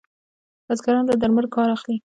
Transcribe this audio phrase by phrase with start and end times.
[0.67, 1.95] بزګران له درملو کار اخلي.